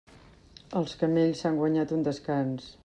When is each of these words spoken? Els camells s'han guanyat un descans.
Els 0.81 0.95
camells 1.03 1.43
s'han 1.45 1.61
guanyat 1.63 1.97
un 1.99 2.09
descans. 2.11 2.77